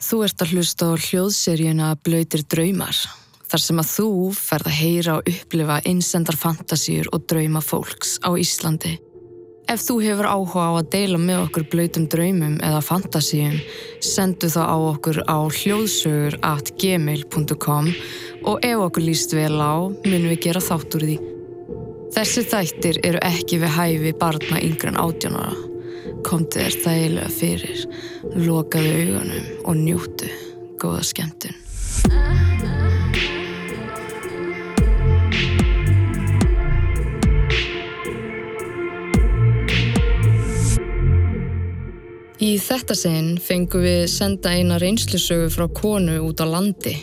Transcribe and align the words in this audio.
Þú 0.00 0.22
ert 0.24 0.40
að 0.40 0.54
hlusta 0.54 0.86
á 0.88 0.92
hljóðseríuna 0.96 1.90
Blöytir 2.00 2.40
draumar, 2.48 2.96
þar 3.52 3.62
sem 3.62 3.82
að 3.82 3.90
þú 3.90 4.08
ferð 4.32 4.70
að 4.70 4.78
heyra 4.78 5.16
og 5.18 5.28
upplifa 5.28 5.76
einsendar 5.84 6.38
fantasíur 6.40 7.10
og 7.12 7.26
drauma 7.28 7.60
fólks 7.60 8.16
á 8.24 8.32
Íslandi. 8.32 8.96
Ef 9.70 9.84
þú 9.84 9.98
hefur 10.02 10.26
áhuga 10.26 10.64
á 10.66 10.70
að 10.80 10.88
deila 10.96 11.20
með 11.20 11.44
okkur 11.44 11.66
blöytum 11.70 12.08
draumum 12.10 12.56
eða 12.64 12.80
fantasíum, 12.82 13.60
sendu 14.02 14.48
þá 14.50 14.62
á 14.66 14.76
okkur 14.88 15.20
á 15.28 15.38
hljóðsögur 15.46 16.40
at 16.48 16.72
gmail.com 16.80 17.92
og 18.48 18.66
ef 18.66 18.86
okkur 18.88 19.04
líst 19.04 19.36
vel 19.36 19.60
á, 19.60 19.84
munum 19.84 20.30
við 20.32 20.46
gera 20.48 20.64
þátt 20.64 20.96
úr 20.96 21.06
því. 21.10 21.18
Þessi 22.16 22.48
þættir 22.50 23.04
eru 23.06 23.20
ekki 23.22 23.60
við 23.62 23.76
hæfi 23.76 24.16
barna 24.18 24.64
yngre 24.64 24.90
en 24.90 25.04
átjónara. 25.04 25.69
Komdu 26.26 26.60
þér 26.60 26.76
þægilega 26.84 27.30
fyrir, 27.32 27.80
lokaðu 28.36 28.92
augunum 29.00 29.48
og 29.64 29.80
njútu. 29.80 30.28
Góða 30.80 31.02
skemmtun. 31.04 31.56
Í 42.40 42.54
þetta 42.56 42.94
sinn 42.96 43.34
fengum 43.36 43.82
við 43.84 44.06
senda 44.08 44.54
eina 44.56 44.78
reynslusögu 44.80 45.50
frá 45.52 45.66
konu 45.76 46.16
út 46.24 46.40
á 46.40 46.48
landi. 46.48 46.94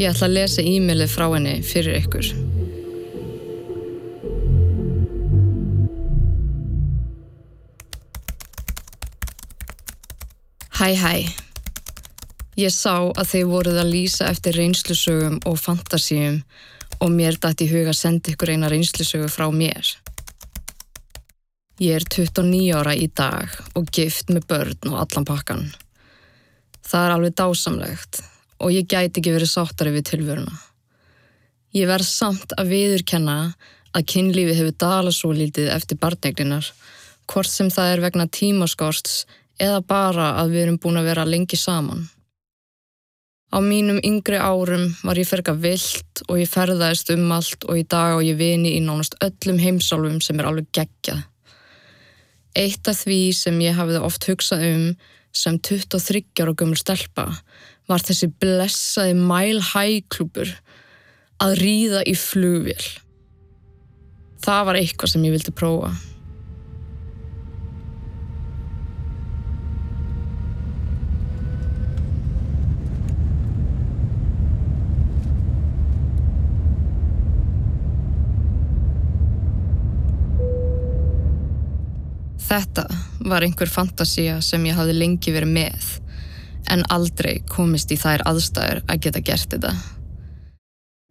Ég 0.00 0.14
ætla 0.14 0.30
að 0.30 0.36
lesa 0.38 0.64
e-mailið 0.64 1.12
frá 1.12 1.28
henni 1.34 1.58
fyrir 1.60 2.00
ykkur. 2.00 2.32
Hæ 10.80 10.96
hæ. 10.96 11.28
Ég 12.56 12.72
sá 12.72 13.12
að 13.12 13.26
þeir 13.28 13.48
voruð 13.50 13.78
að 13.82 13.90
lýsa 13.92 14.30
eftir 14.32 14.56
reynslusögum 14.56 15.34
og 15.44 15.58
fantasíum 15.60 16.38
og 17.04 17.10
mér 17.12 17.36
dætt 17.36 17.60
í 17.60 17.66
huga 17.68 17.92
að 17.92 17.98
senda 17.98 18.32
ykkur 18.32 18.54
eina 18.54 18.70
reynslusögu 18.72 19.26
frá 19.28 19.44
mér. 19.52 19.90
Ég 21.84 21.98
er 21.98 22.06
29 22.08 22.72
ára 22.72 22.94
í 22.96 23.10
dag 23.12 23.52
og 23.76 23.90
gift 23.92 24.32
með 24.32 24.46
börn 24.48 24.88
og 24.94 24.96
allan 25.02 25.26
pakkan. 25.28 25.66
Það 26.80 27.04
er 27.04 27.14
alveg 27.18 27.36
dásamlegt 27.42 28.22
og 28.64 28.72
ég 28.72 28.88
gæti 28.88 29.20
ekki 29.20 29.34
verið 29.36 29.52
sáttari 29.52 29.92
við 29.98 30.06
tilvöruna. 30.14 30.56
Ég 31.76 31.92
verð 31.92 32.08
samt 32.08 32.56
að 32.56 32.72
viðurkenna 32.72 33.36
að 33.92 34.08
kynlífi 34.14 34.56
hefur 34.56 34.80
dala 34.80 35.12
svo 35.12 35.34
lítið 35.36 35.74
eftir 35.76 36.00
barnegninar, 36.00 36.72
hvort 37.28 37.52
sem 37.52 37.68
það 37.68 37.98
er 37.98 38.04
vegna 38.08 38.28
tímaskorsts 38.32 39.26
eða 39.60 39.82
bara 39.84 40.32
að 40.40 40.54
við 40.54 40.64
erum 40.64 40.80
búin 40.80 41.00
að 41.00 41.10
vera 41.10 41.28
lengi 41.28 41.58
saman. 41.60 42.08
Á 43.50 43.58
mínum 43.58 43.98
yngri 44.06 44.38
árum 44.38 44.92
var 45.02 45.18
ég 45.18 45.26
ferga 45.26 45.56
vilt 45.58 46.22
og 46.28 46.38
ég 46.38 46.50
ferðaðist 46.50 47.10
um 47.16 47.32
allt 47.34 47.66
og 47.66 47.80
í 47.80 47.82
dag 47.82 48.20
og 48.20 48.22
ég 48.22 48.38
vini 48.38 48.76
í 48.76 48.82
nánast 48.84 49.16
öllum 49.26 49.58
heimsálfum 49.58 50.20
sem 50.22 50.38
er 50.38 50.46
alveg 50.46 50.70
geggjað. 50.76 51.24
Eitt 52.54 52.86
af 52.90 53.02
því 53.02 53.20
sem 53.34 53.58
ég 53.62 53.74
hafði 53.78 54.02
oft 54.06 54.26
hugsað 54.30 54.66
um 54.68 54.86
sem 55.34 55.58
23 55.58 56.22
ára 56.42 56.54
gömur 56.54 56.78
stelpa 56.78 57.26
var 57.90 58.06
þessi 58.06 58.30
blessaði 58.42 59.18
mile 59.18 59.62
high 59.72 60.06
klúpur 60.10 60.50
að 61.42 61.56
ríða 61.58 62.04
í 62.06 62.14
flugvél. 62.18 62.86
Það 64.40 64.66
var 64.68 64.78
eitthvað 64.78 65.14
sem 65.14 65.26
ég 65.26 65.34
vildi 65.34 65.54
prófa. 65.54 65.90
Þetta 82.50 82.82
var 83.30 83.44
einhver 83.46 83.70
fantasía 83.70 84.40
sem 84.42 84.64
ég 84.66 84.74
hafði 84.74 84.96
lengi 84.96 85.30
verið 85.30 85.52
með, 85.54 85.84
en 86.74 86.82
aldrei 86.90 87.36
komist 87.46 87.92
í 87.94 87.98
þær 88.00 88.24
aðstæður 88.26 88.80
að 88.90 89.02
geta 89.04 89.22
gert 89.28 89.54
þetta. 89.54 89.70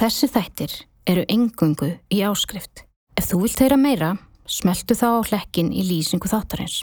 Þessi 0.00 0.28
þættir 0.34 0.74
eru 1.06 1.22
engungu 1.30 1.92
í 2.10 2.22
áskrift. 2.26 2.82
Ef 3.14 3.30
þú 3.30 3.44
vilt 3.44 3.62
heyra 3.62 3.78
meira, 3.78 4.10
smeltu 4.50 4.96
þá 4.98 5.06
á 5.22 5.28
hlekkin 5.30 5.70
í 5.70 5.86
lýsingu 5.86 6.26
þáttarins. 6.32 6.80